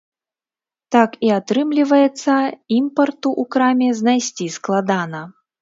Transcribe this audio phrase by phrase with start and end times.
[0.95, 2.33] Так і атрымліваецца,
[2.79, 5.25] імпарту ў краме знайсці складана.